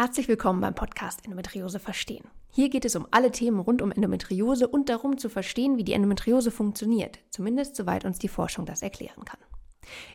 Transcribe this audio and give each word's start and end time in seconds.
Herzlich 0.00 0.28
willkommen 0.28 0.62
beim 0.62 0.74
Podcast 0.74 1.26
Endometriose 1.26 1.78
verstehen. 1.78 2.24
Hier 2.48 2.70
geht 2.70 2.86
es 2.86 2.96
um 2.96 3.06
alle 3.10 3.32
Themen 3.32 3.60
rund 3.60 3.82
um 3.82 3.92
Endometriose 3.92 4.66
und 4.66 4.88
darum 4.88 5.18
zu 5.18 5.28
verstehen, 5.28 5.76
wie 5.76 5.84
die 5.84 5.92
Endometriose 5.92 6.50
funktioniert, 6.50 7.18
zumindest 7.28 7.76
soweit 7.76 8.06
uns 8.06 8.18
die 8.18 8.28
Forschung 8.28 8.64
das 8.64 8.80
erklären 8.80 9.26
kann. 9.26 9.40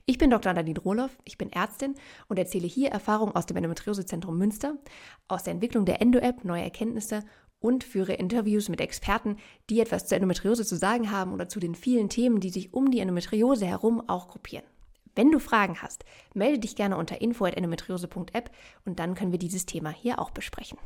Ich 0.08 0.18
bin 0.18 0.32
Dr. 0.32 0.54
Nadine 0.54 0.80
Rohloff, 0.80 1.16
ich 1.24 1.38
bin 1.38 1.52
Ärztin 1.52 1.94
und 2.28 2.40
erzähle 2.40 2.66
hier 2.66 2.90
Erfahrungen 2.90 3.36
aus 3.36 3.46
dem 3.46 3.58
Endometriosezentrum 3.58 4.36
Münster, 4.36 4.76
aus 5.28 5.44
der 5.44 5.54
Entwicklung 5.54 5.86
der 5.86 6.02
Endo-App, 6.02 6.44
neue 6.44 6.64
Erkenntnisse 6.64 7.24
und 7.60 7.84
führe 7.84 8.14
Interviews 8.14 8.70
mit 8.70 8.82
Experten, 8.82 9.38
die 9.70 9.82
etwas 9.82 10.08
zur 10.08 10.16
Endometriose 10.16 10.66
zu 10.66 10.78
sagen 10.78 11.12
haben 11.12 11.32
oder 11.32 11.48
zu 11.48 11.60
den 11.60 11.76
vielen 11.76 12.10
Themen, 12.10 12.40
die 12.40 12.50
sich 12.50 12.74
um 12.74 12.90
die 12.90 13.02
Endometriose 13.02 13.68
herum 13.68 14.02
auch 14.10 14.30
gruppieren. 14.30 14.66
Wenn 15.16 15.32
du 15.32 15.40
Fragen 15.40 15.82
hast, 15.82 16.04
melde 16.34 16.60
dich 16.60 16.76
gerne 16.76 16.98
unter 16.98 17.22
info.endometriose.app 17.22 18.52
und 18.86 19.00
dann 19.00 19.16
können 19.16 19.32
wir 19.32 19.40
dieses 19.40 19.66
Thema 19.66 19.90
hier 19.90 20.20
auch 20.20 20.32
besprechen. 20.32 20.78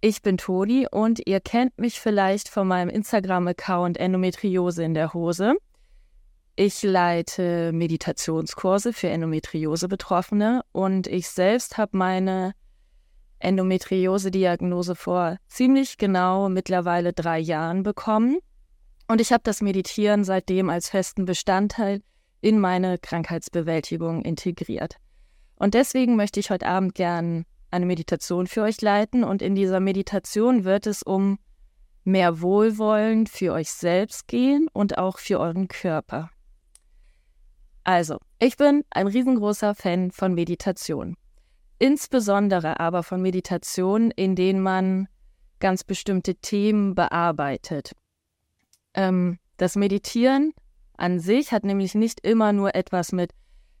Ich 0.00 0.22
bin 0.22 0.36
Toni 0.36 0.86
und 0.90 1.20
ihr 1.26 1.40
kennt 1.40 1.78
mich 1.78 2.00
vielleicht 2.00 2.48
von 2.48 2.68
meinem 2.68 2.88
Instagram-Account 2.88 3.96
Endometriose 3.96 4.82
in 4.82 4.94
der 4.94 5.12
Hose. 5.14 5.54
Ich 6.56 6.82
leite 6.82 7.72
Meditationskurse 7.72 8.92
für 8.92 9.08
Endometriose-Betroffene 9.08 10.62
und 10.72 11.06
ich 11.06 11.28
selbst 11.28 11.78
habe 11.78 11.96
meine 11.96 12.52
Endometriose-Diagnose 13.40 14.94
vor 14.94 15.36
ziemlich 15.46 15.98
genau 15.98 16.48
mittlerweile 16.48 17.12
drei 17.12 17.38
Jahren 17.38 17.82
bekommen. 17.82 18.38
Und 19.06 19.20
ich 19.20 19.32
habe 19.32 19.42
das 19.44 19.62
Meditieren 19.62 20.24
seitdem 20.24 20.70
als 20.70 20.90
festen 20.90 21.24
Bestandteil 21.24 22.02
in 22.40 22.58
meine 22.58 22.98
Krankheitsbewältigung 22.98 24.22
integriert. 24.22 24.96
Und 25.56 25.74
deswegen 25.74 26.16
möchte 26.16 26.40
ich 26.40 26.50
heute 26.50 26.66
Abend 26.66 26.94
gern 26.94 27.44
eine 27.70 27.86
Meditation 27.86 28.46
für 28.46 28.62
euch 28.62 28.80
leiten. 28.80 29.24
Und 29.24 29.42
in 29.42 29.54
dieser 29.54 29.80
Meditation 29.80 30.64
wird 30.64 30.86
es 30.86 31.02
um 31.02 31.38
mehr 32.04 32.40
Wohlwollen 32.40 33.26
für 33.26 33.52
euch 33.52 33.70
selbst 33.70 34.28
gehen 34.28 34.68
und 34.72 34.98
auch 34.98 35.18
für 35.18 35.40
euren 35.40 35.68
Körper. 35.68 36.30
Also, 37.84 38.18
ich 38.38 38.56
bin 38.56 38.84
ein 38.90 39.06
riesengroßer 39.06 39.74
Fan 39.74 40.10
von 40.10 40.34
Meditation 40.34 41.16
insbesondere 41.78 42.80
aber 42.80 43.02
von 43.02 43.22
Meditationen, 43.22 44.10
in 44.10 44.34
denen 44.34 44.60
man 44.60 45.08
ganz 45.60 45.84
bestimmte 45.84 46.36
Themen 46.36 46.94
bearbeitet. 46.94 47.92
Ähm, 48.94 49.38
das 49.56 49.76
Meditieren 49.76 50.52
an 50.96 51.20
sich 51.20 51.52
hat 51.52 51.64
nämlich 51.64 51.94
nicht 51.94 52.20
immer 52.26 52.52
nur 52.52 52.74
etwas 52.74 53.12
mit 53.12 53.32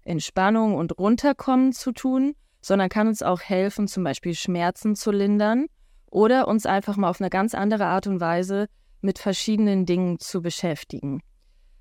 Entspannung 0.04 0.74
und 0.74 0.98
Runterkommen 0.98 1.72
zu 1.72 1.92
tun, 1.92 2.34
sondern 2.60 2.88
kann 2.88 3.08
uns 3.08 3.22
auch 3.22 3.40
helfen, 3.40 3.88
zum 3.88 4.04
Beispiel 4.04 4.34
Schmerzen 4.34 4.96
zu 4.96 5.10
lindern 5.10 5.66
oder 6.10 6.48
uns 6.48 6.66
einfach 6.66 6.96
mal 6.96 7.10
auf 7.10 7.20
eine 7.20 7.30
ganz 7.30 7.54
andere 7.54 7.86
Art 7.86 8.06
und 8.06 8.20
Weise 8.20 8.68
mit 9.00 9.18
verschiedenen 9.18 9.86
Dingen 9.86 10.18
zu 10.18 10.42
beschäftigen. 10.42 11.20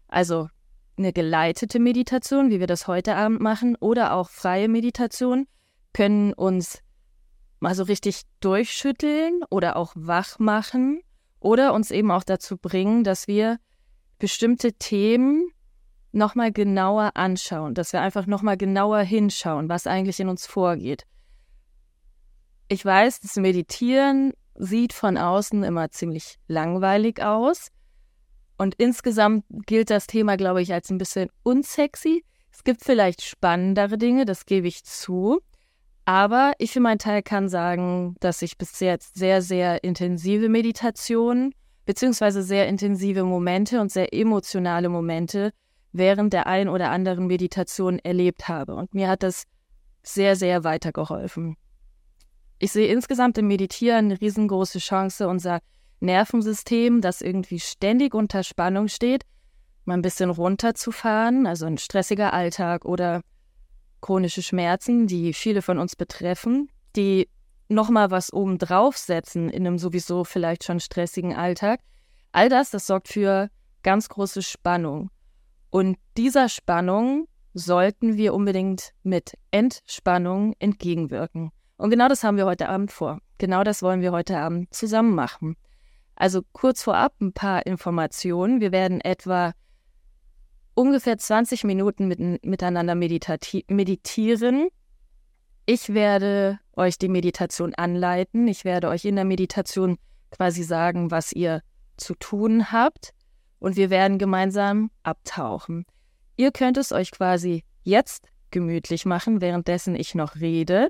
Also 0.08 0.50
eine 0.98 1.14
geleitete 1.14 1.80
Meditation, 1.80 2.50
wie 2.50 2.60
wir 2.60 2.68
das 2.68 2.88
heute 2.88 3.16
Abend 3.16 3.42
machen, 3.42 3.76
oder 3.80 4.14
auch 4.14 4.30
freie 4.30 4.68
Meditation, 4.68 5.48
können 5.94 6.34
uns 6.34 6.82
mal 7.60 7.76
so 7.76 7.84
richtig 7.84 8.22
durchschütteln 8.40 9.42
oder 9.50 9.78
auch 9.78 9.94
wach 9.96 10.40
machen 10.40 11.02
oder 11.40 11.74
uns 11.74 11.92
eben 11.92 12.12
auch 12.12 12.24
dazu 12.24 12.58
bringen, 12.58 13.04
dass 13.04 13.28
wir 13.28 13.58
bestimmte 14.20 14.74
Themen 14.74 15.50
nochmal 16.12 16.52
genauer 16.52 17.12
anschauen, 17.16 17.74
dass 17.74 17.94
wir 17.94 18.02
einfach 18.02 18.26
nochmal 18.26 18.58
genauer 18.58 19.00
hinschauen, 19.00 19.70
was 19.70 19.88
eigentlich 19.88 20.20
in 20.20 20.30
uns 20.30 20.46
vorgeht. 20.46 21.04
Ich 22.70 22.84
weiß, 22.84 23.22
das 23.22 23.36
Meditieren 23.38 24.34
sieht 24.56 24.94
von 24.94 25.18
außen 25.18 25.64
immer 25.64 25.92
ziemlich 25.92 26.38
langweilig 26.48 27.22
aus. 27.22 27.70
Und 28.58 28.76
insgesamt 28.76 29.46
gilt 29.68 29.90
das 29.90 30.08
Thema, 30.08 30.36
glaube 30.36 30.62
ich, 30.62 30.74
als 30.74 30.90
ein 30.90 30.98
bisschen 30.98 31.30
unsexy. 31.44 32.26
Es 32.52 32.64
gibt 32.64 32.84
vielleicht 32.84 33.22
spannendere 33.22 33.98
Dinge, 33.98 34.26
das 34.26 34.46
gebe 34.46 34.68
ich 34.68 34.84
zu. 34.84 35.40
Aber 36.08 36.54
ich 36.58 36.72
für 36.72 36.80
meinen 36.80 37.00
Teil 37.00 37.22
kann 37.22 37.50
sagen, 37.50 38.16
dass 38.22 38.42
ich 38.42 38.58
bis 38.58 38.80
jetzt 38.80 39.18
sehr, 39.18 39.42
sehr 39.42 39.84
intensive 39.84 40.48
Meditationen 40.48 41.54
beziehungsweise 41.86 42.44
sehr 42.44 42.70
intensive 42.70 43.26
Momente 43.26 43.82
und 43.82 43.92
sehr 43.92 44.14
emotionale 44.14 44.88
Momente 44.88 45.52
während 45.92 46.32
der 46.32 46.48
ein 46.48 46.70
oder 46.70 46.92
anderen 46.92 47.28
Meditation 47.28 48.00
erlebt 48.00 48.48
habe. 48.48 48.76
Und 48.76 48.94
mir 48.94 49.10
hat 49.10 49.22
das 49.22 49.44
sehr, 50.02 50.38
sehr 50.38 50.64
weitergeholfen. 50.64 51.58
Ich 52.58 52.72
sehe 52.72 52.88
insgesamt 52.88 53.38
im 53.38 53.48
Meditieren 53.48 54.06
eine 54.06 54.22
riesengroße 54.22 54.80
Chance, 54.80 55.28
unser 55.28 55.60
Nervensystem, 56.00 57.02
das 57.02 57.22
irgendwie 57.22 57.60
ständig 57.60 58.16
unter 58.16 58.44
Spannung 58.44 58.88
steht, 58.88 59.24
mal 59.84 59.96
ein 59.96 60.02
bisschen 60.02 60.30
runterzufahren, 60.30 61.46
also 61.46 61.66
ein 61.66 61.78
stressiger 61.78 62.32
Alltag 62.32 62.86
oder 62.86 63.24
chronische 64.02 64.42
Schmerzen, 64.42 65.08
die 65.08 65.34
viele 65.34 65.62
von 65.62 65.78
uns 65.78 65.96
betreffen, 65.96 66.70
die 66.96 67.30
nochmal 67.70 68.12
was 68.12 68.32
obendrauf 68.32 68.98
setzen 68.98 69.50
in 69.50 69.68
einem 69.68 69.78
sowieso 69.78 70.24
vielleicht 70.24 70.64
schon 70.64 70.80
stressigen 70.80 71.36
Alltag. 71.36 71.82
All 72.32 72.50
das, 72.50 72.72
das 72.72 72.88
sorgt 72.88 73.08
für 73.10 73.50
ganz 73.84 74.10
große 74.10 74.42
Spannung. 74.42 75.10
Und 75.70 75.98
dieser 76.18 76.50
Spannung 76.50 77.28
sollten 77.54 78.18
wir 78.18 78.34
unbedingt 78.34 78.94
mit 79.04 79.34
Entspannung 79.52 80.54
entgegenwirken. 80.60 81.52
Und 81.78 81.90
genau 81.90 82.08
das 82.08 82.24
haben 82.24 82.38
wir 82.38 82.46
heute 82.46 82.70
Abend 82.70 82.92
vor. 82.92 83.20
Genau 83.38 83.64
das 83.64 83.82
wollen 83.82 84.02
wir 84.02 84.12
heute 84.12 84.38
Abend 84.38 84.74
zusammen 84.74 85.14
machen. 85.14 85.56
Also 86.16 86.42
kurz 86.52 86.82
vorab 86.82 87.14
ein 87.22 87.34
paar 87.34 87.66
Informationen. 87.66 88.60
Wir 88.62 88.72
werden 88.72 89.02
etwa 89.02 89.54
ungefähr 90.78 91.18
20 91.18 91.64
Minuten 91.64 92.08
mit, 92.08 92.20
miteinander 92.46 92.94
meditieren. 92.94 94.68
Ich 95.66 95.94
werde 95.94 96.60
euch 96.76 97.00
die 97.00 97.10
Meditation 97.10 97.74
anleiten. 97.74 98.48
Ich 98.48 98.64
werde 98.64 98.90
euch 98.90 99.04
in 99.04 99.16
der 99.16 99.26
Meditation 99.26 99.98
quasi 100.30 100.64
sagen, 100.64 101.10
was 101.10 101.34
ihr 101.34 101.62
zu 101.98 102.14
tun 102.14 102.72
habt. 102.72 103.14
Und 103.60 103.76
wir 103.76 103.90
werden 103.90 104.20
gemeinsam 104.20 104.92
abtauchen. 105.02 105.86
Ihr 106.36 106.52
könnt 106.52 106.78
es 106.78 106.92
euch 106.92 107.10
quasi 107.10 107.64
jetzt 107.82 108.28
gemütlich 108.52 109.06
machen, 109.06 109.42
währenddessen 109.42 109.96
ich 109.96 110.14
noch 110.14 110.36
rede. 110.36 110.90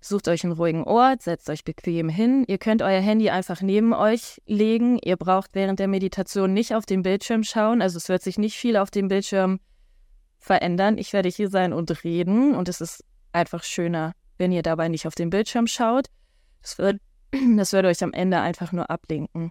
Sucht 0.00 0.28
euch 0.28 0.44
einen 0.44 0.52
ruhigen 0.52 0.84
Ort, 0.84 1.22
setzt 1.22 1.50
euch 1.50 1.64
bequem 1.64 2.08
hin. 2.08 2.44
Ihr 2.46 2.58
könnt 2.58 2.82
euer 2.82 3.00
Handy 3.00 3.30
einfach 3.30 3.60
neben 3.60 3.92
euch 3.92 4.40
legen. 4.46 4.98
Ihr 5.02 5.16
braucht 5.16 5.50
während 5.54 5.80
der 5.80 5.88
Meditation 5.88 6.52
nicht 6.52 6.74
auf 6.74 6.86
den 6.86 7.02
Bildschirm 7.02 7.42
schauen. 7.42 7.82
Also 7.82 7.96
es 7.96 8.08
wird 8.08 8.22
sich 8.22 8.38
nicht 8.38 8.56
viel 8.56 8.76
auf 8.76 8.90
dem 8.90 9.08
Bildschirm 9.08 9.58
verändern. 10.38 10.98
Ich 10.98 11.12
werde 11.12 11.28
hier 11.28 11.48
sein 11.48 11.72
und 11.72 12.04
reden. 12.04 12.54
Und 12.54 12.68
es 12.68 12.80
ist 12.80 13.04
einfach 13.32 13.64
schöner, 13.64 14.12
wenn 14.38 14.52
ihr 14.52 14.62
dabei 14.62 14.88
nicht 14.88 15.06
auf 15.06 15.14
den 15.14 15.30
Bildschirm 15.30 15.66
schaut. 15.66 16.06
Das 16.62 16.78
wird, 16.78 17.00
das 17.56 17.72
wird 17.72 17.86
euch 17.86 18.02
am 18.04 18.12
Ende 18.12 18.40
einfach 18.40 18.72
nur 18.72 18.90
ablenken. 18.90 19.50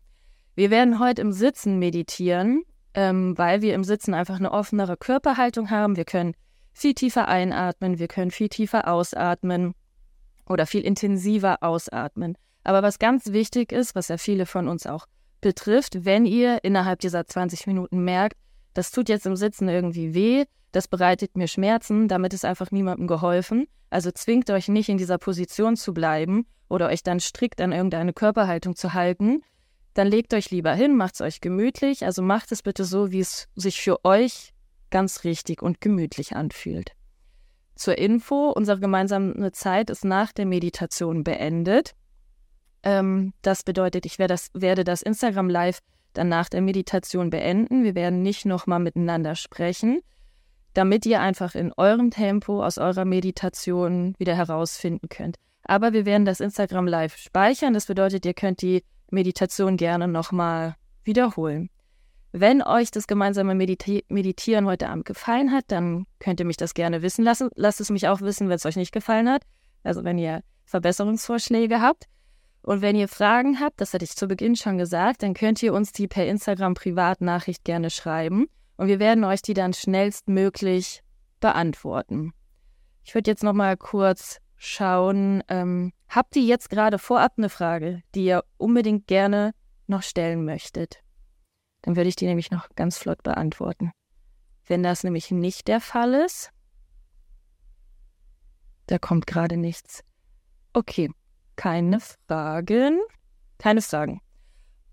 Wir 0.56 0.70
werden 0.70 1.00
heute 1.00 1.22
im 1.22 1.34
Sitzen 1.34 1.80
meditieren, 1.80 2.64
ähm, 2.94 3.38
weil 3.38 3.62
wir 3.62 3.74
im 3.74 3.84
Sitzen 3.84 4.14
einfach 4.14 4.38
eine 4.38 4.52
offenere 4.52 4.96
Körperhaltung 4.96 5.70
haben. 5.70 5.98
Wir 5.98 6.06
können 6.06 6.34
viel 6.72 6.94
tiefer 6.94 7.28
einatmen, 7.28 8.00
wir 8.00 8.08
können 8.08 8.32
viel 8.32 8.48
tiefer 8.48 8.88
ausatmen 8.88 9.74
oder 10.48 10.66
viel 10.66 10.82
intensiver 10.82 11.62
ausatmen. 11.62 12.38
Aber 12.64 12.82
was 12.82 13.00
ganz 13.00 13.32
wichtig 13.32 13.72
ist, 13.72 13.96
was 13.96 14.08
ja 14.08 14.18
viele 14.18 14.46
von 14.46 14.68
uns 14.68 14.88
auch 14.88 15.06
betrifft, 15.42 16.06
wenn 16.06 16.26
ihr 16.26 16.64
innerhalb 16.64 17.00
dieser 17.00 17.26
20 17.26 17.68
Minuten 17.68 18.04
merkt, 18.04 18.38
das 18.74 18.92
tut 18.92 19.10
jetzt 19.10 19.26
im 19.26 19.36
Sitzen 19.36 19.70
irgendwie 19.70 20.14
weh, 20.14 20.46
das 20.72 20.88
bereitet 20.88 21.38
mir 21.38 21.48
Schmerzen, 21.48 22.08
damit 22.08 22.34
ist 22.34 22.44
einfach 22.44 22.72
niemandem 22.72 23.08
geholfen. 23.08 23.68
Also 23.90 24.12
zwingt 24.12 24.50
euch 24.50 24.68
nicht 24.68 24.90
in 24.90 24.98
dieser 24.98 25.18
Position 25.18 25.78
zu 25.78 25.94
bleiben 25.94 26.46
oder 26.68 26.88
euch 26.88 27.04
dann 27.04 27.20
strikt 27.20 27.62
an 27.62 27.72
irgendeine 27.72 28.12
Körperhaltung 28.12 28.76
zu 28.76 28.94
halten. 28.94 29.42
Dann 29.94 30.08
legt 30.08 30.34
euch 30.34 30.52
lieber 30.52 30.74
hin, 30.74 30.98
macht 30.98 31.16
es 31.16 31.22
euch 31.22 31.40
gemütlich. 31.40 32.04
Also 32.04 32.22
macht 32.22 32.52
es 32.52 32.62
bitte 32.62 32.84
so, 32.84 33.12
wie 33.12 33.22
es 33.22 33.48
sich 33.56 33.80
für 33.80 34.04
euch 34.04 34.54
ganz 34.90 35.24
richtig 35.24 35.62
und 35.62 35.80
gemütlich 35.80 36.36
anfühlt. 36.36 36.95
Zur 37.76 37.98
Info, 37.98 38.50
unsere 38.52 38.80
gemeinsame 38.80 39.52
Zeit 39.52 39.90
ist 39.90 40.06
nach 40.06 40.32
der 40.32 40.46
Meditation 40.46 41.24
beendet. 41.24 41.94
Ähm, 42.84 43.34
das 43.42 43.64
bedeutet, 43.64 44.06
ich 44.06 44.18
werde 44.18 44.34
das, 44.34 44.50
werde 44.54 44.84
das 44.84 45.02
Instagram 45.02 45.50
Live 45.50 45.80
dann 46.14 46.30
nach 46.30 46.48
der 46.48 46.62
Meditation 46.62 47.30
beenden. 47.30 47.84
Wir 47.84 47.96
werden 47.96 48.22
nicht 48.22 48.46
nochmal 48.46 48.80
miteinander 48.80 49.36
sprechen, 49.36 50.00
damit 50.74 51.06
ihr 51.06 51.20
einfach 51.20 51.56
in 51.56 51.74
eurem 51.76 52.12
Tempo 52.12 52.64
aus 52.64 52.78
eurer 52.78 53.06
Meditation 53.06 54.16
wieder 54.18 54.36
herausfinden 54.36 55.10
könnt. 55.10 55.38
Aber 55.64 55.94
wir 55.94 56.06
werden 56.06 56.26
das 56.26 56.40
Instagram 56.40 56.88
Live 56.88 57.18
speichern. 57.18 57.74
Das 57.74 57.88
bedeutet, 57.88 58.26
ihr 58.26 58.34
könnt 58.34 58.62
die 58.62 58.84
Meditation 59.10 59.78
gerne 59.78 60.08
nochmal 60.08 60.76
wiederholen. 61.04 61.70
Wenn 62.38 62.62
euch 62.62 62.92
das 62.92 63.08
gemeinsame 63.08 63.56
Mediti 63.56 64.04
Meditieren 64.10 64.66
heute 64.66 64.90
Abend 64.90 65.06
gefallen 65.06 65.54
hat, 65.54 65.64
dann 65.70 66.06
könnt 66.20 66.42
ihr 66.42 66.46
mich 66.46 66.58
das 66.58 66.74
gerne 66.74 67.02
wissen 67.02 67.24
lassen. 67.24 67.50
Lasst 67.56 67.80
es 67.80 67.90
mich 67.90 68.10
auch 68.10 68.20
wissen, 68.20 68.50
wenn 68.50 68.58
es 68.58 68.66
euch 68.66 68.76
nicht 68.76 68.92
gefallen 68.92 69.30
hat. 69.30 69.44
Also 69.84 70.04
wenn 70.04 70.18
ihr 70.18 70.42
Verbesserungsvorschläge 70.66 71.80
habt. 71.80 72.08
Und 72.62 72.82
wenn 72.82 72.98
ihr 72.98 73.08
Fragen 73.08 73.62
habt, 73.62 73.80
das 73.80 73.94
hatte 73.94 74.04
ich 74.04 74.18
zu 74.18 74.28
Beginn 74.28 74.58
schon 74.58 74.78
gesagt, 74.78 75.24
dann 75.24 75.34
könnt 75.34 75.64
ihr 75.64 75.74
uns 75.74 75.94
die 75.94 76.10
per 76.10 76.28
Instagram 76.28 76.74
Privatnachricht 76.74 77.64
gerne 77.64 77.90
schreiben. 77.90 78.48
Und 78.76 78.88
wir 78.88 79.00
werden 79.00 79.24
euch 79.24 79.42
die 79.42 79.54
dann 79.54 79.72
schnellstmöglich 79.72 81.04
beantworten. 81.40 82.34
Ich 83.06 83.16
würde 83.16 83.32
jetzt 83.32 83.44
noch 83.44 83.54
mal 83.54 83.78
kurz 83.78 84.40
schauen. 84.58 85.42
Ähm, 85.48 85.94
habt 86.10 86.36
ihr 86.36 86.44
jetzt 86.44 86.70
gerade 86.70 87.00
vorab 87.00 87.36
eine 87.38 87.48
Frage, 87.48 88.02
die 88.14 88.26
ihr 88.26 88.44
unbedingt 88.58 89.08
gerne 89.08 89.54
noch 89.88 90.04
stellen 90.04 90.44
möchtet? 90.44 91.05
Dann 91.86 91.96
würde 91.96 92.10
ich 92.10 92.16
die 92.16 92.26
nämlich 92.26 92.50
noch 92.50 92.68
ganz 92.76 92.98
flott 92.98 93.22
beantworten. 93.22 93.92
Wenn 94.66 94.82
das 94.82 95.04
nämlich 95.04 95.30
nicht 95.30 95.68
der 95.68 95.80
Fall 95.80 96.16
ist, 96.16 96.50
da 98.88 98.98
kommt 98.98 99.28
gerade 99.28 99.56
nichts. 99.56 100.04
Okay, 100.74 101.12
keine 101.56 102.00
Fragen. 102.00 103.00
Keine 103.60 103.84
Fragen. 103.84 104.20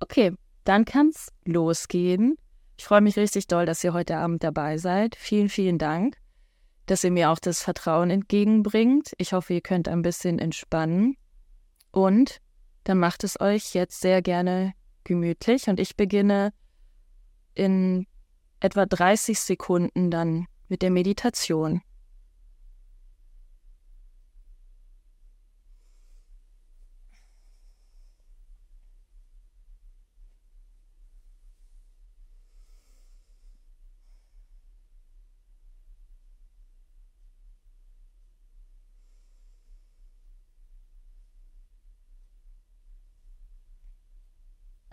Okay, 0.01 0.35
dann 0.65 0.85
kann's 0.85 1.29
losgehen. 1.47 2.37
Ich 2.77 2.85
freue 2.85 3.01
mich 3.01 3.17
richtig 3.17 3.47
doll, 3.47 3.65
dass 3.65 3.83
ihr 3.83 3.95
heute 3.95 4.19
Abend 4.19 4.45
dabei 4.45 4.77
seid. 4.77 5.17
Vielen, 5.17 5.49
vielen 5.49 5.79
Dank, 5.79 6.19
dass 6.85 7.05
ihr 7.05 7.11
mir 7.11 7.31
auch 7.31 7.39
das 7.39 7.63
Vertrauen 7.63 8.11
entgegenbringt. 8.11 9.13
Ich 9.17 9.33
hoffe, 9.33 9.55
ihr 9.55 9.63
könnt 9.63 9.89
ein 9.89 10.03
bisschen 10.03 10.39
entspannen. 10.39 11.17
Und 11.91 12.43
dann 12.85 12.99
macht 12.99 13.25
es 13.25 13.41
euch 13.41 13.73
jetzt 13.73 14.03
sehr 14.03 14.21
gerne 14.21 14.75
gemütlich. 15.05 15.69
Und 15.69 15.81
ich 15.81 15.97
beginne 15.97 16.53
in 17.55 18.07
etwa 18.61 18.87
30 18.87 19.39
Sekunden 19.39 20.11
dann 20.11 20.47
mit 20.69 20.83
der 20.83 20.91
Meditation. 20.91 21.83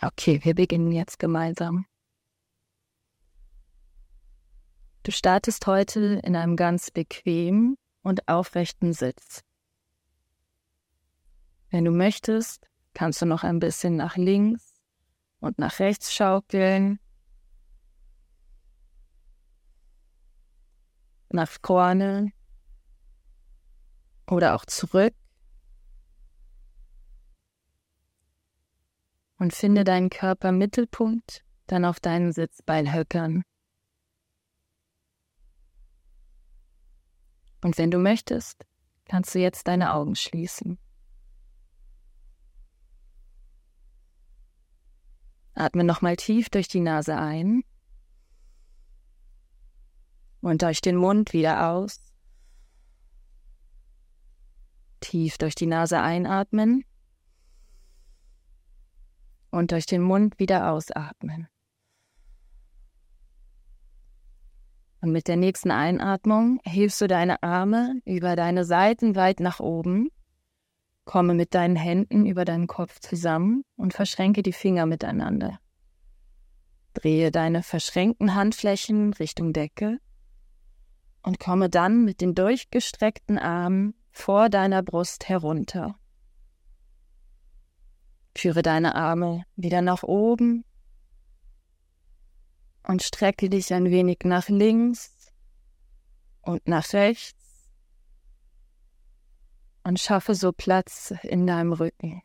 Okay, 0.01 0.39
wir 0.43 0.55
beginnen 0.55 0.91
jetzt 0.91 1.19
gemeinsam. 1.19 1.85
Du 5.03 5.11
startest 5.11 5.65
heute 5.65 6.19
in 6.23 6.35
einem 6.35 6.55
ganz 6.55 6.91
bequemen 6.91 7.77
und 8.03 8.27
aufrechten 8.27 8.93
Sitz. 8.93 9.43
Wenn 11.69 11.85
du 11.85 11.91
möchtest, 11.91 12.67
kannst 12.93 13.21
du 13.21 13.25
noch 13.25 13.43
ein 13.43 13.59
bisschen 13.59 13.95
nach 13.95 14.17
links 14.17 14.81
und 15.39 15.57
nach 15.57 15.79
rechts 15.79 16.13
schaukeln, 16.13 16.99
nach 21.29 21.49
vorne 21.49 22.31
oder 24.29 24.55
auch 24.55 24.65
zurück 24.65 25.13
und 29.37 29.53
finde 29.53 29.83
deinen 29.83 30.09
Körpermittelpunkt 30.09 31.43
dann 31.67 31.85
auf 31.85 31.99
deinen 31.99 32.33
Sitzbeinhöckern. 32.33 33.43
Und 37.61 37.77
wenn 37.77 37.91
du 37.91 37.97
möchtest, 37.97 38.65
kannst 39.05 39.35
du 39.35 39.39
jetzt 39.39 39.67
deine 39.67 39.93
Augen 39.93 40.15
schließen. 40.15 40.77
Atme 45.53 45.83
nochmal 45.83 46.15
tief 46.15 46.49
durch 46.49 46.69
die 46.69 46.79
Nase 46.79 47.17
ein 47.17 47.63
und 50.39 50.61
durch 50.61 50.79
den 50.79 50.95
Mund 50.95 51.33
wieder 51.33 51.69
aus. 51.69 51.99
Tief 55.01 55.37
durch 55.37 55.55
die 55.55 55.65
Nase 55.65 55.99
einatmen 55.99 56.85
und 59.49 59.71
durch 59.71 59.85
den 59.85 60.01
Mund 60.01 60.39
wieder 60.39 60.71
ausatmen. 60.71 61.49
Und 65.01 65.11
mit 65.11 65.27
der 65.27 65.37
nächsten 65.37 65.71
Einatmung 65.71 66.59
hebst 66.63 66.99
du 66.99 67.07
deine 67.07 67.41
Arme 67.41 68.01
über 68.05 68.35
deine 68.35 68.65
Seiten 68.65 69.15
weit 69.15 69.39
nach 69.39 69.59
oben, 69.59 70.09
komme 71.05 71.33
mit 71.33 71.55
deinen 71.55 71.77
Händen 71.77 72.25
über 72.25 72.43
deinen 72.45 72.67
Kopf 72.67 72.99
zusammen 72.99 73.63
und 73.77 73.93
verschränke 73.93 74.43
die 74.43 74.53
Finger 74.53 74.85
miteinander. 74.85 75.59
Drehe 76.93 77.31
deine 77.31 77.63
verschränkten 77.63 78.35
Handflächen 78.35 79.13
Richtung 79.13 79.53
Decke 79.53 79.99
und 81.23 81.39
komme 81.39 81.69
dann 81.69 82.03
mit 82.03 82.19
den 82.19 82.35
durchgestreckten 82.35 83.37
Armen 83.37 83.93
vor 84.11 84.49
deiner 84.49 84.83
Brust 84.83 85.29
herunter. 85.29 85.95
Führe 88.35 88.61
deine 88.61 88.95
Arme 88.95 89.43
wieder 89.55 89.81
nach 89.81 90.03
oben 90.03 90.65
und 92.89 93.03
strecke 93.03 93.51
dich 93.51 93.71
ein 93.71 93.91
wenig 93.91 94.21
nach 94.23 94.49
links 94.49 95.31
und 96.41 96.67
nach 96.67 96.91
rechts 96.93 97.69
und 99.83 99.99
schaffe 99.99 100.33
so 100.33 100.51
Platz 100.51 101.13
in 101.21 101.45
deinem 101.45 101.71
Rücken. 101.73 102.23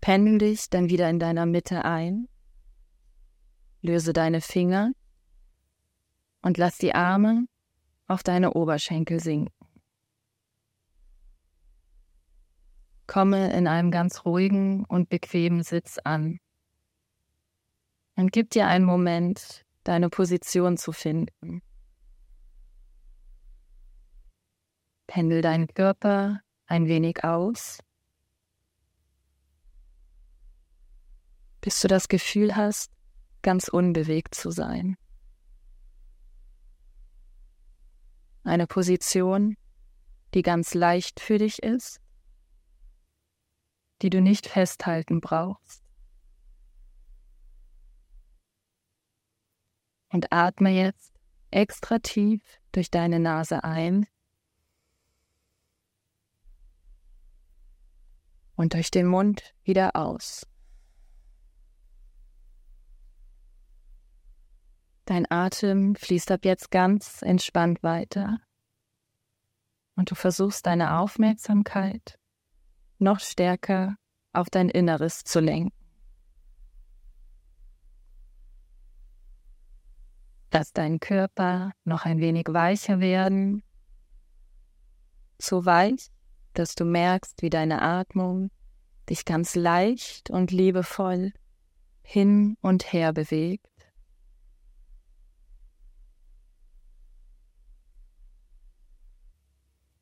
Pendel 0.00 0.38
dich 0.38 0.70
dann 0.70 0.88
wieder 0.88 1.10
in 1.10 1.18
deiner 1.18 1.44
Mitte 1.44 1.84
ein, 1.84 2.28
löse 3.82 4.14
deine 4.14 4.40
Finger 4.40 4.92
und 6.40 6.56
lass 6.56 6.78
die 6.78 6.94
Arme 6.94 7.44
auf 8.06 8.22
deine 8.22 8.54
Oberschenkel 8.54 9.20
sinken. 9.20 9.63
Komme 13.06 13.52
in 13.52 13.66
einem 13.66 13.90
ganz 13.90 14.24
ruhigen 14.24 14.84
und 14.86 15.08
bequemen 15.08 15.62
Sitz 15.62 15.98
an. 15.98 16.38
Und 18.16 18.32
gib 18.32 18.50
dir 18.50 18.66
einen 18.66 18.84
Moment, 18.84 19.64
deine 19.82 20.08
Position 20.08 20.76
zu 20.76 20.92
finden. 20.92 21.62
Pendel 25.06 25.42
deinen 25.42 25.66
Körper 25.68 26.40
ein 26.66 26.86
wenig 26.88 27.24
aus, 27.24 27.78
bis 31.60 31.80
du 31.80 31.88
das 31.88 32.08
Gefühl 32.08 32.56
hast, 32.56 32.90
ganz 33.42 33.68
unbewegt 33.68 34.34
zu 34.34 34.50
sein. 34.50 34.96
Eine 38.44 38.66
Position, 38.66 39.56
die 40.32 40.42
ganz 40.42 40.74
leicht 40.74 41.20
für 41.20 41.38
dich 41.38 41.62
ist 41.62 42.03
die 44.04 44.10
du 44.10 44.20
nicht 44.20 44.46
festhalten 44.46 45.22
brauchst. 45.22 45.82
Und 50.10 50.30
atme 50.30 50.68
jetzt 50.68 51.14
extra 51.50 51.98
tief 52.00 52.42
durch 52.70 52.90
deine 52.90 53.18
Nase 53.18 53.64
ein 53.64 54.06
und 58.56 58.74
durch 58.74 58.90
den 58.90 59.06
Mund 59.06 59.54
wieder 59.62 59.96
aus. 59.96 60.46
Dein 65.06 65.24
Atem 65.30 65.94
fließt 65.94 66.30
ab 66.30 66.44
jetzt 66.44 66.70
ganz 66.70 67.22
entspannt 67.22 67.82
weiter 67.82 68.38
und 69.96 70.10
du 70.10 70.14
versuchst 70.14 70.66
deine 70.66 70.98
Aufmerksamkeit 70.98 72.18
noch 72.98 73.20
stärker 73.20 73.96
auf 74.32 74.50
dein 74.50 74.68
Inneres 74.68 75.24
zu 75.24 75.40
lenken. 75.40 75.72
Lass 80.52 80.72
deinen 80.72 81.00
Körper 81.00 81.72
noch 81.84 82.04
ein 82.04 82.20
wenig 82.20 82.46
weicher 82.48 83.00
werden, 83.00 83.64
so 85.38 85.64
weich, 85.64 86.10
dass 86.52 86.76
du 86.76 86.84
merkst, 86.84 87.42
wie 87.42 87.50
deine 87.50 87.82
Atmung 87.82 88.50
dich 89.10 89.24
ganz 89.24 89.56
leicht 89.56 90.30
und 90.30 90.52
liebevoll 90.52 91.32
hin 92.02 92.56
und 92.60 92.92
her 92.92 93.12
bewegt. 93.12 93.66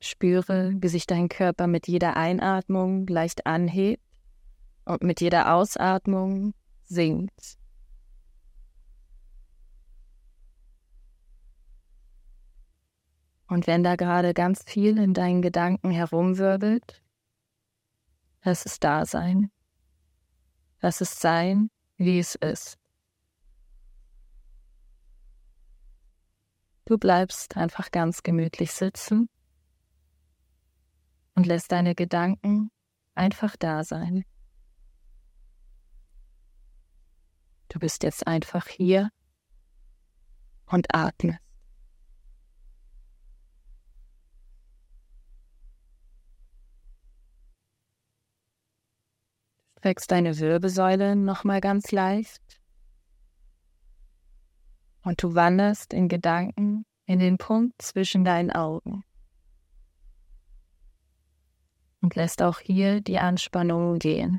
Spüre, 0.03 0.73
wie 0.79 0.89
sich 0.89 1.07
dein 1.07 1.29
Körper 1.29 1.67
mit 1.67 1.87
jeder 1.87 2.17
Einatmung 2.17 3.07
leicht 3.07 3.47
anhebt 3.47 4.03
und 4.85 5.03
mit 5.03 5.21
jeder 5.21 5.55
Ausatmung 5.55 6.55
sinkt. 6.83 7.57
Und 13.47 13.67
wenn 13.67 13.85
da 13.85 13.97
gerade 13.97 14.35
ganz 14.35 14.65
viel 14.65 14.99
in 14.99 15.15
deinen 15.15 15.43
Gedanken 15.43 15.91
herumwirbelt, 15.91 17.03
lass 18.43 18.65
es 18.65 18.81
da 18.81 19.05
sein. 19.05 19.51
Lass 20.81 21.01
es 21.01 21.21
sein, 21.21 21.71
wie 21.97 22.19
es 22.19 22.35
ist. 22.35 22.77
Du 26.87 26.99
bleibst 26.99 27.57
einfach 27.57 27.91
ganz 27.93 28.23
gemütlich 28.23 28.73
sitzen 28.73 29.29
und 31.35 31.47
lässt 31.47 31.73
deine 31.73 31.95
Gedanken 31.95 32.71
einfach 33.15 33.57
da 33.57 33.85
sein. 33.85 34.25
Du 37.69 37.79
bist 37.79 38.03
jetzt 38.03 38.27
einfach 38.27 38.69
hier 38.69 39.11
und 40.67 40.95
atmest. 40.95 41.41
Streckst 49.79 50.13
deine 50.13 50.39
Wirbelsäule 50.39 51.17
nochmal 51.17 51.61
ganz 51.61 51.91
leicht. 51.91 52.61
Und 55.03 55.21
du 55.23 55.35
wanderst 55.35 55.93
in 55.93 56.09
Gedanken 56.09 56.85
in 57.07 57.19
den 57.19 57.37
Punkt 57.37 57.83
zwischen 57.83 58.25
deinen 58.25 58.53
Augen. 58.53 59.03
Und 62.03 62.15
lässt 62.15 62.43
auch 62.43 62.59
hier 62.59 63.01
die 63.01 63.19
Anspannung 63.19 63.99
gehen. 63.99 64.39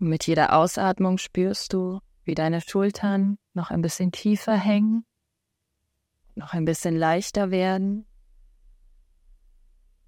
Mit 0.00 0.26
jeder 0.26 0.56
Ausatmung 0.56 1.18
spürst 1.18 1.72
du, 1.72 2.00
wie 2.24 2.34
deine 2.34 2.60
Schultern 2.60 3.38
noch 3.54 3.70
ein 3.70 3.82
bisschen 3.82 4.10
tiefer 4.10 4.56
hängen, 4.56 5.04
noch 6.34 6.54
ein 6.54 6.64
bisschen 6.64 6.96
leichter 6.96 7.52
werden. 7.52 8.04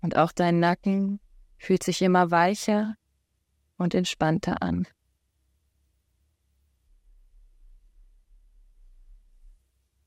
Und 0.00 0.16
auch 0.16 0.32
dein 0.32 0.58
Nacken 0.58 1.20
fühlt 1.58 1.84
sich 1.84 2.02
immer 2.02 2.32
weicher 2.32 2.96
und 3.76 3.94
entspannter 3.94 4.62
an. 4.62 4.88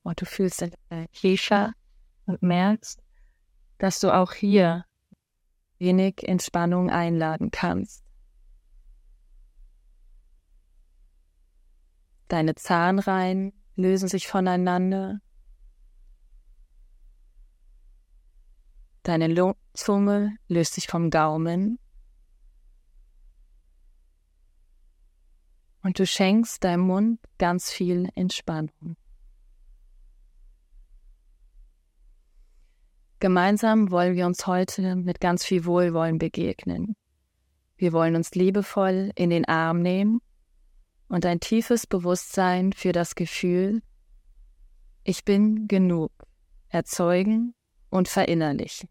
Und 0.03 0.21
du 0.21 0.25
fühlst 0.25 0.61
deine 0.61 1.07
Kisha 1.13 1.73
und 2.25 2.41
merkst, 2.41 3.01
dass 3.77 3.99
du 3.99 4.13
auch 4.13 4.33
hier 4.33 4.85
wenig 5.77 6.27
Entspannung 6.27 6.89
einladen 6.89 7.51
kannst. 7.51 8.03
Deine 12.27 12.55
Zahnreihen 12.55 13.53
lösen 13.75 14.07
sich 14.07 14.27
voneinander 14.27 15.21
Deine 19.07 19.53
Zunge 19.73 20.35
löst 20.49 20.73
sich 20.73 20.87
vom 20.87 21.09
Gaumen. 21.09 21.79
Und 25.81 25.97
du 25.97 26.05
schenkst 26.05 26.61
deinem 26.65 26.81
Mund 26.81 27.21
ganz 27.37 27.71
viel 27.71 28.09
Entspannung. 28.15 28.97
Gemeinsam 33.19 33.89
wollen 33.89 34.15
wir 34.15 34.27
uns 34.27 34.45
heute 34.45 34.95
mit 34.95 35.19
ganz 35.19 35.43
viel 35.43 35.65
Wohlwollen 35.65 36.19
begegnen. 36.19 36.95
Wir 37.75 37.91
wollen 37.91 38.15
uns 38.15 38.35
liebevoll 38.35 39.11
in 39.15 39.31
den 39.31 39.45
Arm 39.45 39.81
nehmen 39.81 40.21
und 41.07 41.25
ein 41.25 41.39
tiefes 41.39 41.87
Bewusstsein 41.87 42.73
für 42.73 42.91
das 42.91 43.15
Gefühl, 43.15 43.81
ich 45.03 45.23
bin 45.25 45.67
genug, 45.67 46.11
erzeugen 46.69 47.55
und 47.89 48.07
verinnerlichen. 48.07 48.89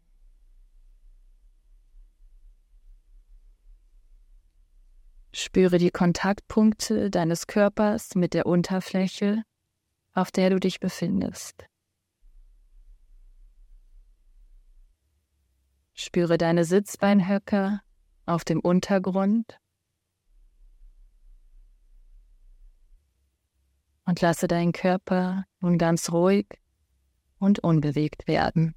Spüre 5.31 5.77
die 5.77 5.91
Kontaktpunkte 5.91 7.11
deines 7.11 7.47
Körpers 7.47 8.15
mit 8.15 8.33
der 8.33 8.45
Unterfläche, 8.45 9.43
auf 10.13 10.31
der 10.31 10.49
du 10.49 10.59
dich 10.59 10.79
befindest. 10.79 11.65
Spüre 15.99 16.37
deine 16.37 16.63
Sitzbeinhöcker 16.63 17.81
auf 18.27 18.45
dem 18.45 18.59
Untergrund 18.59 19.59
und 24.05 24.21
lasse 24.21 24.47
deinen 24.47 24.73
Körper 24.73 25.45
nun 25.59 25.79
ganz 25.79 26.11
ruhig 26.11 26.45
und 27.39 27.57
unbewegt 27.59 28.27
werden. 28.27 28.75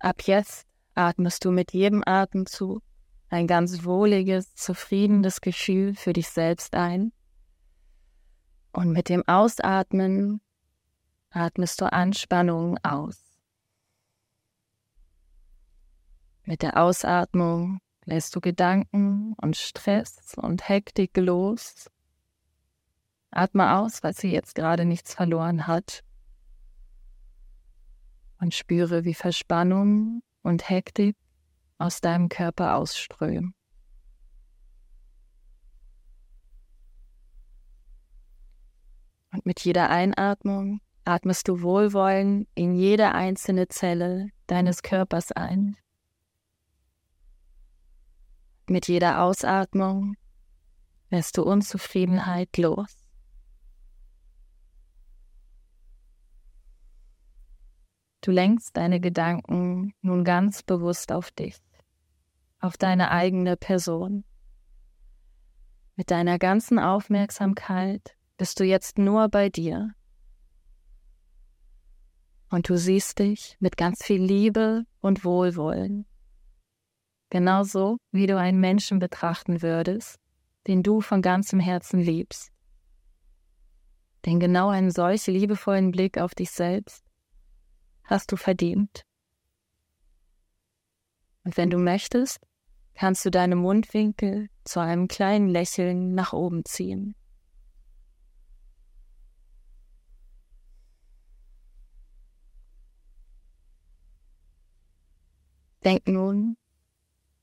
Ab 0.00 0.22
jetzt 0.22 0.66
atmest 0.96 1.44
du 1.44 1.52
mit 1.52 1.72
jedem 1.72 2.02
Atemzug 2.04 2.82
ein 3.28 3.46
ganz 3.46 3.84
wohliges, 3.84 4.52
zufriedenes 4.56 5.40
Gefühl 5.40 5.94
für 5.94 6.12
dich 6.12 6.28
selbst 6.28 6.74
ein. 6.74 7.12
Und 8.72 8.90
mit 8.90 9.08
dem 9.08 9.22
Ausatmen 9.28 10.40
atmest 11.30 11.80
du 11.80 11.92
Anspannung 11.92 12.78
aus. 12.82 13.25
Mit 16.48 16.62
der 16.62 16.76
Ausatmung 16.76 17.80
lässt 18.04 18.36
du 18.36 18.40
Gedanken 18.40 19.34
und 19.42 19.56
Stress 19.56 20.34
und 20.36 20.68
Hektik 20.68 21.16
los. 21.16 21.90
Atme 23.32 23.76
aus, 23.78 24.04
weil 24.04 24.14
sie 24.14 24.30
jetzt 24.30 24.54
gerade 24.54 24.84
nichts 24.84 25.12
verloren 25.12 25.66
hat. 25.66 26.04
Und 28.38 28.54
spüre, 28.54 29.04
wie 29.04 29.14
Verspannung 29.14 30.22
und 30.42 30.70
Hektik 30.70 31.16
aus 31.78 32.00
deinem 32.00 32.28
Körper 32.28 32.76
ausströmen. 32.76 33.52
Und 39.32 39.44
mit 39.44 39.64
jeder 39.64 39.90
Einatmung 39.90 40.80
atmest 41.04 41.48
du 41.48 41.60
Wohlwollen 41.60 42.46
in 42.54 42.76
jede 42.76 43.10
einzelne 43.12 43.66
Zelle 43.66 44.28
deines 44.46 44.82
Körpers 44.82 45.32
ein. 45.32 45.76
Mit 48.68 48.88
jeder 48.88 49.22
Ausatmung 49.22 50.16
lässt 51.10 51.36
du 51.36 51.42
Unzufriedenheit 51.42 52.56
los. 52.58 52.92
Du 58.22 58.32
lenkst 58.32 58.76
deine 58.76 58.98
Gedanken 59.00 59.94
nun 60.02 60.24
ganz 60.24 60.64
bewusst 60.64 61.12
auf 61.12 61.30
dich 61.30 61.56
auf 62.60 62.76
deine 62.76 63.10
eigene 63.10 63.56
Person. 63.56 64.24
Mit 65.94 66.10
deiner 66.10 66.38
ganzen 66.38 66.78
Aufmerksamkeit 66.78 68.16
bist 68.36 68.60
du 68.60 68.64
jetzt 68.64 68.98
nur 68.98 69.28
bei 69.28 69.48
dir. 69.48 69.94
Und 72.50 72.68
du 72.68 72.76
siehst 72.76 73.18
dich 73.18 73.56
mit 73.60 73.76
ganz 73.76 74.04
viel 74.04 74.22
Liebe 74.22 74.84
und 75.00 75.24
Wohlwollen. 75.24 76.06
Genauso 77.36 77.98
wie 78.12 78.26
du 78.26 78.38
einen 78.38 78.60
Menschen 78.60 78.98
betrachten 78.98 79.60
würdest, 79.60 80.18
den 80.66 80.82
du 80.82 81.02
von 81.02 81.20
ganzem 81.20 81.60
Herzen 81.60 82.00
liebst. 82.00 82.50
Denn 84.24 84.40
genau 84.40 84.70
einen 84.70 84.90
solch 84.90 85.26
liebevollen 85.26 85.90
Blick 85.90 86.16
auf 86.16 86.34
dich 86.34 86.50
selbst 86.50 87.04
hast 88.04 88.32
du 88.32 88.36
verdient. 88.36 89.02
Und 91.44 91.58
wenn 91.58 91.68
du 91.68 91.76
möchtest, 91.76 92.38
kannst 92.94 93.22
du 93.26 93.30
deine 93.30 93.54
Mundwinkel 93.54 94.48
zu 94.64 94.80
einem 94.80 95.06
kleinen 95.06 95.50
Lächeln 95.50 96.14
nach 96.14 96.32
oben 96.32 96.64
ziehen. 96.64 97.14
Denk 105.84 106.08
nun 106.08 106.56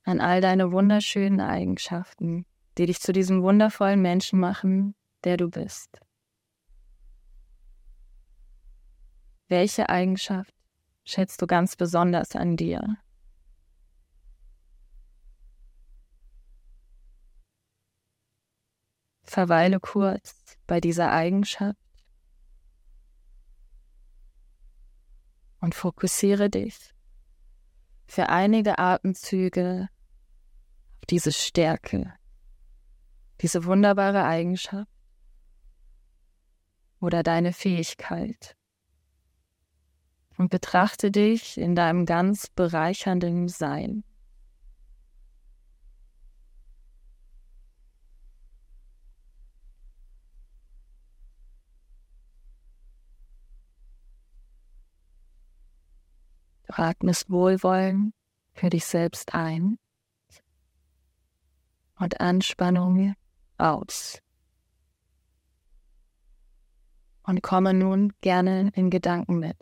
an 0.04 0.20
all 0.20 0.42
deine 0.42 0.72
wunderschönen 0.72 1.40
Eigenschaften, 1.40 2.46
die 2.78 2.86
dich 2.86 3.00
zu 3.00 3.14
diesem 3.14 3.42
wundervollen 3.42 4.02
Menschen 4.02 4.40
machen, 4.40 4.96
der 5.24 5.38
du 5.38 5.50
bist. 5.50 6.00
Welche 9.48 9.90
Eigenschaft 9.90 10.54
schätzt 11.06 11.42
du 11.42 11.48
ganz 11.48 11.76
besonders 11.76 12.36
an 12.36 12.58
dir? 12.58 12.98
Verweile 19.24 19.80
kurz 19.80 20.58
bei 20.68 20.80
dieser 20.80 21.12
Eigenschaft 21.12 21.78
und 25.60 25.74
fokussiere 25.74 26.50
dich 26.50 26.94
für 28.06 28.30
einige 28.30 28.78
Atemzüge 28.80 29.90
diese 31.10 31.32
Stärke, 31.32 32.14
diese 33.42 33.66
wunderbare 33.66 34.24
Eigenschaft 34.24 34.90
oder 37.00 37.24
deine 37.24 37.52
Fähigkeit 37.52 38.56
und 40.38 40.50
betrachte 40.50 41.12
dich 41.12 41.58
in 41.58 41.76
deinem 41.76 42.06
ganz 42.06 42.48
bereichernden 42.50 43.50
Sein. 43.50 44.04
Du 56.68 56.82
atmest 56.82 57.30
Wohlwollen 57.30 58.14
für 58.54 58.70
dich 58.70 58.86
selbst 58.86 59.36
ein 59.36 59.78
und 62.00 62.20
Anspannung 62.22 63.16
aus. 63.58 64.20
Und 67.24 67.42
komme 67.42 67.74
nun 67.74 68.14
gerne 68.22 68.72
in 68.76 68.90
Gedanken 68.90 69.40
mit. 69.40 69.58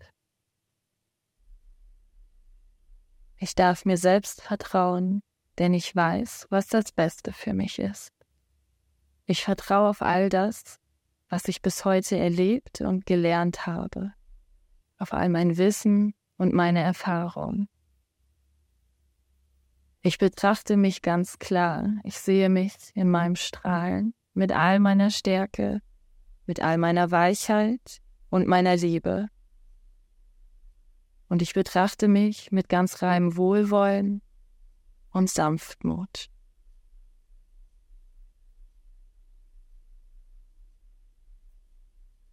Ich 3.38 3.56
darf 3.56 3.86
mir 3.86 3.98
selbst 3.98 4.42
vertrauen, 4.42 5.22
denn 5.58 5.74
ich 5.74 5.96
weiß, 5.96 6.48
was 6.50 6.68
das 6.68 6.92
Beste 6.92 7.34
für 7.34 7.54
mich 7.54 7.80
ist. 7.80 8.12
Ich 9.26 9.44
vertraue 9.44 9.90
auf 9.90 10.02
all 10.02 10.30
das, 10.30 10.80
was 11.30 11.48
ich 11.48 11.62
bis 11.62 11.86
heute 11.86 12.18
erlebt 12.18 12.82
und 12.82 13.06
gelernt 13.06 13.66
habe, 13.66 14.14
auf 14.98 15.14
all 15.14 15.30
mein 15.30 15.58
Wissen 15.58 16.14
und 16.38 16.54
meine 16.54 16.82
Erfahrung. 16.82 17.68
Ich 20.02 20.18
betrachte 20.18 20.78
mich 20.78 21.02
ganz 21.02 21.38
klar, 21.40 21.88
ich 22.04 22.18
sehe 22.18 22.50
mich 22.50 22.74
in 22.96 23.10
meinem 23.10 23.36
Strahlen 23.36 24.14
mit 24.34 24.52
all 24.52 24.80
meiner 24.80 25.12
Stärke, 25.12 25.82
mit 26.46 26.60
all 26.60 26.78
meiner 26.78 27.12
Weichheit 27.12 28.02
und 28.30 28.48
meiner 28.48 28.76
Liebe 28.76 29.28
und 31.32 31.42
ich 31.42 31.54
betrachte 31.54 32.10
mich 32.10 32.52
mit 32.52 32.68
ganz 32.68 33.02
reinem 33.02 33.38
Wohlwollen 33.38 34.22
und 35.12 35.30
Sanftmut. 35.30 36.30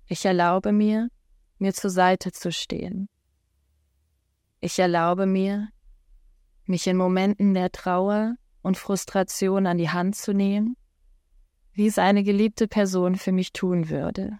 Ich 0.06 0.24
erlaube 0.24 0.72
mir, 0.72 1.10
mir 1.58 1.72
zur 1.74 1.90
Seite 1.90 2.32
zu 2.32 2.50
stehen. 2.50 3.08
Ich 4.58 4.80
erlaube 4.80 5.26
mir, 5.26 5.68
mich 6.68 6.86
in 6.86 6.96
Momenten 6.96 7.54
der 7.54 7.70
Trauer 7.72 8.36
und 8.62 8.76
Frustration 8.76 9.66
an 9.66 9.78
die 9.78 9.90
Hand 9.90 10.16
zu 10.16 10.32
nehmen, 10.32 10.76
wie 11.72 11.86
es 11.86 11.98
eine 11.98 12.22
geliebte 12.22 12.68
Person 12.68 13.16
für 13.16 13.32
mich 13.32 13.52
tun 13.52 13.88
würde. 13.88 14.38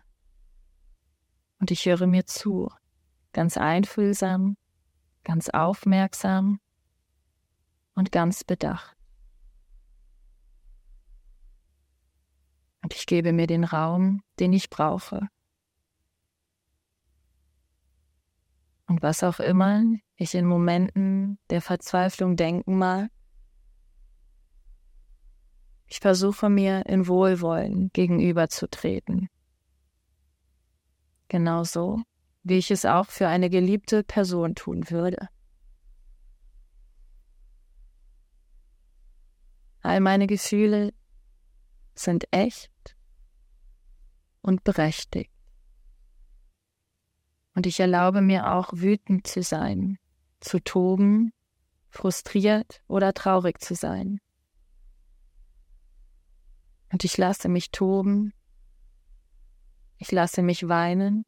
Und 1.60 1.70
ich 1.70 1.86
höre 1.86 2.06
mir 2.06 2.26
zu 2.26 2.70
ganz 3.32 3.56
einfühlsam, 3.56 4.56
ganz 5.24 5.48
aufmerksam 5.48 6.60
und 7.94 8.12
ganz 8.12 8.44
bedacht. 8.44 8.96
Und 12.82 12.94
ich 12.94 13.06
gebe 13.06 13.32
mir 13.32 13.46
den 13.46 13.64
Raum, 13.64 14.22
den 14.38 14.52
ich 14.52 14.70
brauche. 14.70 15.28
Und 18.88 19.02
was 19.02 19.22
auch 19.22 19.38
immer 19.38 19.84
ich 20.16 20.34
in 20.34 20.46
Momenten 20.46 21.38
der 21.50 21.60
Verzweiflung 21.60 22.36
denken 22.36 22.78
mag, 22.78 23.10
ich 25.86 26.00
versuche 26.00 26.48
mir 26.48 26.86
in 26.86 27.06
Wohlwollen 27.06 27.90
gegenüberzutreten. 27.92 29.28
Genauso 31.28 32.02
wie 32.42 32.56
ich 32.56 32.70
es 32.70 32.86
auch 32.86 33.06
für 33.06 33.28
eine 33.28 33.50
geliebte 33.50 34.02
Person 34.04 34.54
tun 34.54 34.90
würde. 34.90 35.28
All 39.82 40.00
meine 40.00 40.26
Gefühle 40.26 40.94
sind 41.94 42.26
echt 42.30 42.96
und 44.40 44.64
berechtigt. 44.64 45.37
Und 47.54 47.66
ich 47.66 47.80
erlaube 47.80 48.20
mir 48.20 48.52
auch 48.52 48.70
wütend 48.72 49.26
zu 49.26 49.42
sein, 49.42 49.98
zu 50.40 50.62
toben, 50.62 51.32
frustriert 51.88 52.82
oder 52.86 53.12
traurig 53.14 53.60
zu 53.60 53.74
sein. 53.74 54.20
Und 56.92 57.04
ich 57.04 57.16
lasse 57.16 57.48
mich 57.48 57.70
toben, 57.70 58.32
ich 59.98 60.12
lasse 60.12 60.42
mich 60.42 60.68
weinen 60.68 61.24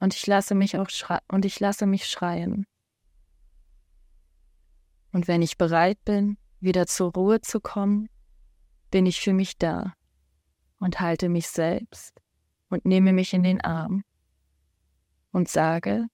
und 0.00 0.14
ich 0.14 0.26
lasse 0.26 0.54
mich 0.54 0.78
auch 0.78 0.88
und 1.28 1.44
ich 1.44 1.60
lasse 1.60 1.86
mich 1.86 2.06
schreien. 2.06 2.66
Und 5.12 5.28
wenn 5.28 5.42
ich 5.42 5.56
bereit 5.56 5.98
bin, 6.04 6.36
wieder 6.60 6.86
zur 6.86 7.12
Ruhe 7.12 7.40
zu 7.40 7.60
kommen, 7.60 8.08
bin 8.90 9.06
ich 9.06 9.20
für 9.20 9.32
mich 9.32 9.56
da 9.58 9.94
und 10.78 11.00
halte 11.00 11.28
mich 11.28 11.48
selbst 11.48 12.20
und 12.68 12.84
nehme 12.84 13.12
mich 13.12 13.32
in 13.32 13.42
den 13.42 13.60
Arm 13.60 14.02
und 15.36 15.50
sage, 15.50 16.06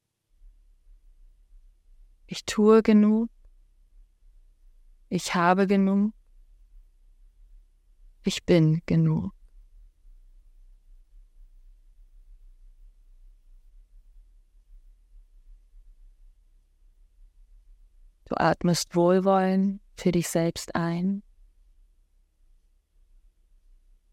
ich 2.26 2.44
tue 2.44 2.82
genug, 2.82 3.30
ich 5.10 5.36
habe 5.36 5.68
genug, 5.68 6.12
ich 8.24 8.44
bin 8.44 8.82
genug. 8.84 9.32
Du 18.24 18.34
atmest 18.34 18.96
Wohlwollen 18.96 19.80
für 19.94 20.10
dich 20.10 20.28
selbst 20.28 20.74
ein 20.74 21.22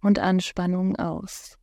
und 0.01 0.19
Anspannung 0.19 0.97
aus. 0.97 1.58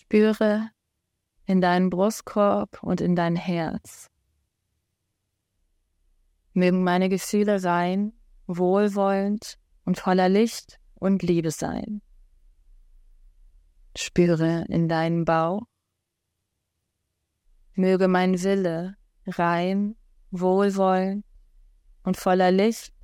Spüre 0.00 0.70
in 1.44 1.60
deinen 1.60 1.90
Brustkorb 1.90 2.80
und 2.84 3.00
in 3.00 3.16
dein 3.16 3.34
Herz. 3.34 4.08
Mögen 6.52 6.84
meine 6.84 7.08
Gefühle 7.08 7.64
rein, 7.64 8.12
wohlwollend 8.46 9.58
und 9.84 9.98
voller 9.98 10.28
Licht 10.28 10.78
und 10.94 11.24
Liebe 11.24 11.50
sein. 11.50 12.00
Spüre 13.96 14.66
in 14.68 14.88
deinen 14.88 15.24
Bauch. 15.24 15.62
Möge 17.74 18.06
mein 18.06 18.40
Wille 18.40 18.96
rein, 19.26 19.96
wohlwollend 20.30 21.26
und 22.04 22.16
voller 22.16 22.52
Licht 22.52 22.94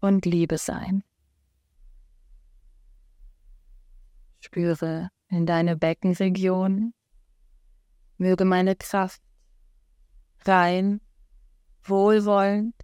und 0.00 0.24
Liebe 0.24 0.56
sein. 0.56 1.04
Spüre 4.40 5.10
in 5.28 5.46
deine 5.46 5.76
Beckenregion. 5.76 6.94
Möge 8.16 8.44
meine 8.44 8.76
Kraft 8.76 9.22
rein, 10.44 11.00
wohlwollend 11.82 12.74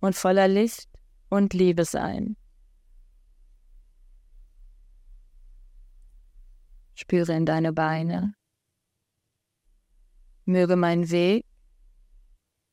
und 0.00 0.14
voller 0.14 0.48
Licht 0.48 0.88
und 1.28 1.54
Liebe 1.54 1.84
sein. 1.84 2.36
Spüre 6.94 7.34
in 7.34 7.46
deine 7.46 7.72
Beine. 7.72 8.34
Möge 10.44 10.76
mein 10.76 11.10
Weg 11.10 11.46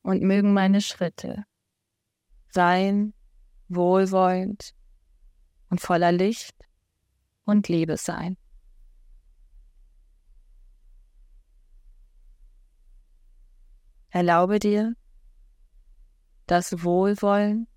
und 0.02 0.22
mögen 0.22 0.52
meine 0.52 0.80
Schritte 0.80 1.44
rein, 2.54 3.14
wohlwollend 3.68 4.74
und 5.70 5.80
voller 5.80 6.12
Licht 6.12 6.56
und 7.44 7.68
Liebe 7.68 7.96
sein. 7.96 8.36
Erlaube 14.18 14.58
dir, 14.58 14.96
das 16.46 16.82
Wohlwollen 16.82 17.68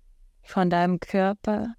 von 0.42 0.70
deinem 0.70 0.98
Körper 0.98 1.76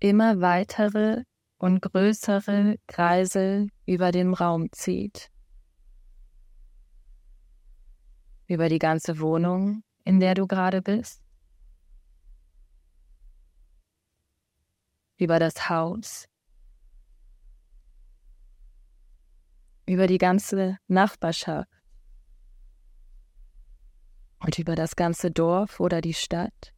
immer 0.00 0.40
weitere 0.40 1.24
und 1.58 1.82
größere 1.82 2.76
Kreisel 2.86 3.68
über 3.84 4.10
den 4.10 4.32
Raum 4.32 4.72
zieht. 4.72 5.30
Über 8.46 8.70
die 8.70 8.78
ganze 8.78 9.20
Wohnung, 9.20 9.82
in 10.04 10.18
der 10.18 10.32
du 10.32 10.46
gerade 10.46 10.80
bist. 10.80 11.20
Über 15.18 15.38
das 15.38 15.68
Haus. 15.68 16.24
Über 19.84 20.06
die 20.06 20.16
ganze 20.16 20.78
Nachbarschaft. 20.88 21.81
Und 24.44 24.58
über 24.58 24.74
das 24.74 24.96
ganze 24.96 25.30
Dorf 25.30 25.78
oder 25.80 26.00
die 26.00 26.14
Stadt. 26.14 26.74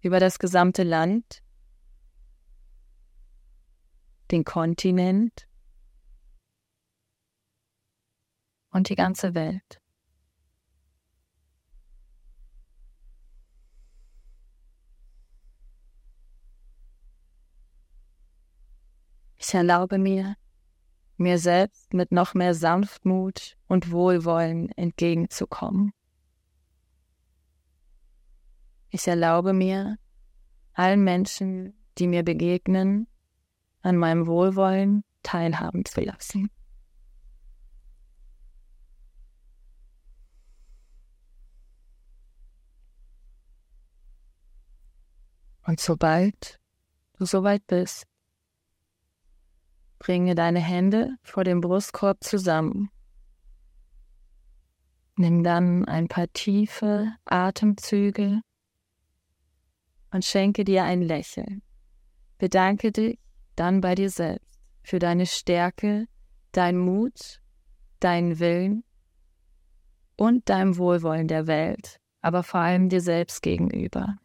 Über 0.00 0.20
das 0.20 0.38
gesamte 0.38 0.82
Land 0.82 1.42
den 4.30 4.44
Kontinent 4.44 5.46
und 8.70 8.88
die 8.88 8.96
ganze 8.96 9.34
Welt. 9.34 9.80
Ich 19.36 19.52
erlaube 19.54 19.98
mir, 19.98 20.36
mir 21.16 21.38
selbst 21.38 21.94
mit 21.94 22.12
noch 22.12 22.34
mehr 22.34 22.54
Sanftmut 22.54 23.56
und 23.68 23.90
Wohlwollen 23.90 24.70
entgegenzukommen. 24.72 25.92
Ich 28.90 29.06
erlaube 29.08 29.52
mir, 29.52 29.96
allen 30.72 31.02
Menschen, 31.02 31.74
die 31.98 32.06
mir 32.06 32.22
begegnen, 32.22 33.06
an 33.82 33.96
meinem 33.96 34.26
Wohlwollen 34.26 35.04
teilhaben 35.22 35.84
zu 35.84 36.00
lassen. 36.00 36.50
Und 45.66 45.80
sobald 45.80 46.60
du 47.18 47.24
soweit 47.24 47.66
bist, 47.66 48.04
bringe 50.04 50.34
deine 50.34 50.60
Hände 50.60 51.16
vor 51.22 51.44
dem 51.44 51.62
Brustkorb 51.62 52.22
zusammen. 52.22 52.90
Nimm 55.16 55.42
dann 55.42 55.86
ein 55.86 56.08
paar 56.08 56.30
tiefe 56.34 57.10
Atemzüge 57.24 58.42
und 60.10 60.22
schenke 60.22 60.64
dir 60.64 60.84
ein 60.84 61.00
Lächeln. 61.00 61.62
Bedanke 62.36 62.92
dich 62.92 63.18
dann 63.56 63.80
bei 63.80 63.94
dir 63.94 64.10
selbst, 64.10 64.46
für 64.82 64.98
deine 64.98 65.24
Stärke, 65.24 66.04
dein 66.52 66.76
Mut, 66.76 67.40
deinen 68.00 68.38
Willen 68.38 68.84
und 70.16 70.50
deinem 70.50 70.76
Wohlwollen 70.76 71.28
der 71.28 71.46
Welt, 71.46 71.98
aber 72.20 72.42
vor 72.42 72.60
allem 72.60 72.90
dir 72.90 73.00
selbst 73.00 73.40
gegenüber. 73.40 74.18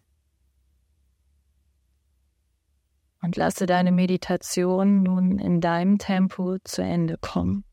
Und 3.22 3.36
lasse 3.36 3.66
deine 3.66 3.92
Meditation 3.92 5.04
nun 5.04 5.40
in 5.40 5.62
deinem 5.62 5.98
Tempo 5.98 6.58
zu 6.64 6.82
Ende 6.82 7.18
kommen. 7.18 7.66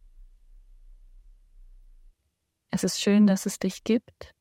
Es 2.70 2.84
ist 2.84 3.00
schön, 3.00 3.26
dass 3.26 3.46
es 3.46 3.58
dich 3.58 3.84
gibt. 3.84 4.34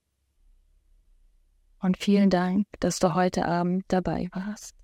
Und 1.80 1.98
vielen 1.98 2.30
Dank, 2.30 2.66
dass 2.80 3.00
du 3.00 3.14
heute 3.14 3.46
Abend 3.46 3.86
dabei 3.88 4.30
warst. 4.34 4.75